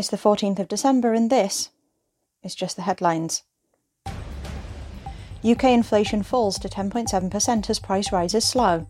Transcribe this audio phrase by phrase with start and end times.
[0.00, 1.68] It's the 14th of December, and this
[2.42, 3.42] is just the headlines.
[5.44, 8.86] UK inflation falls to 10.7% as price rises slow.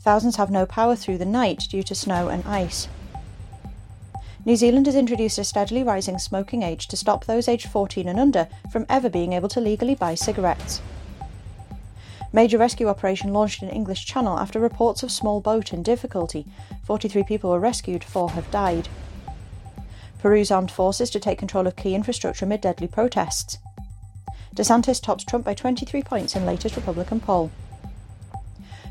[0.00, 2.88] Thousands have no power through the night due to snow and ice.
[4.44, 8.18] New Zealand has introduced a steadily rising smoking age to stop those aged 14 and
[8.18, 10.82] under from ever being able to legally buy cigarettes.
[12.32, 16.44] Major rescue operation launched in English Channel after reports of small boat in difficulty.
[16.84, 18.88] 43 people were rescued, four have died.
[20.22, 23.58] Peru's armed forces to take control of key infrastructure amid deadly protests.
[24.54, 27.50] DeSantis tops Trump by 23 points in latest Republican poll.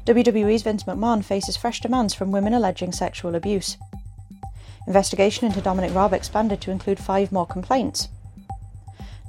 [0.05, 3.77] WWE's Vince McMahon faces fresh demands from women alleging sexual abuse.
[4.86, 8.09] Investigation into Dominic Raab expanded to include five more complaints.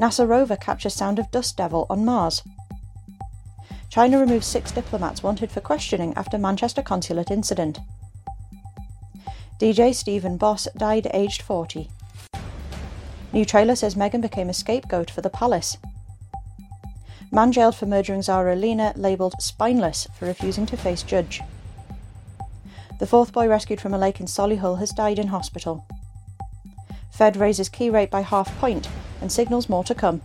[0.01, 2.43] NASA rover captures sound of dust devil on Mars.
[3.91, 7.79] China removes six diplomats wanted for questioning after Manchester consulate incident.
[9.63, 11.89] DJ Stephen Boss died aged 40.
[13.33, 15.77] New trailer says Meghan became a scapegoat for the palace.
[17.31, 21.43] Man jailed for murdering Zara Aleena, labelled spineless for refusing to face judge.
[22.99, 25.87] The fourth boy rescued from a lake in Solihull has died in hospital.
[27.13, 28.89] Fed raises key rate by half point
[29.21, 30.23] and signals more to come.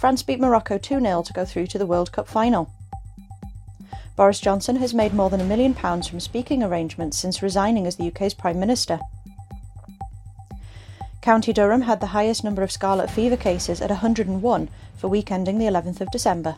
[0.00, 2.72] France beat Morocco 2 0 to go through to the World Cup final.
[4.18, 7.94] Boris Johnson has made more than a million pounds from speaking arrangements since resigning as
[7.94, 8.98] the UK's Prime Minister.
[11.22, 15.58] County Durham had the highest number of scarlet fever cases at 101 for week ending
[15.58, 16.56] the 11th of December.